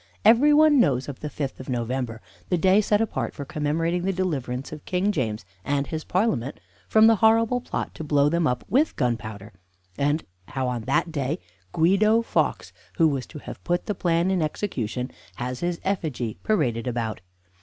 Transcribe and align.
Every 0.25 0.51
one 0.51 0.79
knows 0.79 1.07
of 1.07 1.19
the 1.19 1.29
fifth 1.29 1.59
of 1.59 1.69
November, 1.69 2.21
the 2.49 2.57
day 2.57 2.81
set 2.81 3.01
apart 3.01 3.35
for 3.35 3.45
commemorating 3.45 4.01
the 4.01 4.11
deliverance 4.11 4.71
of 4.71 4.83
King 4.85 5.11
James 5.11 5.45
and 5.63 5.85
his 5.85 6.03
Parliament 6.03 6.59
from 6.87 7.05
the 7.05 7.17
horrible 7.17 7.61
plot 7.61 7.93
to 7.93 8.03
blow 8.03 8.27
them 8.27 8.47
up 8.47 8.63
with 8.67 8.95
gunpowder, 8.95 9.53
and 9.99 10.23
how 10.47 10.67
on 10.67 10.85
that 10.85 11.11
day 11.11 11.37
Guido 11.71 12.23
Fawkes, 12.23 12.73
who 12.97 13.07
was 13.07 13.27
to 13.27 13.37
have 13.37 13.63
put 13.63 13.85
the 13.85 13.93
plan 13.93 14.31
in 14.31 14.41
execution, 14.41 15.11
has 15.35 15.59
his 15.59 15.79
effigy 15.83 16.35
paraded 16.41 16.87
about. 16.87 17.21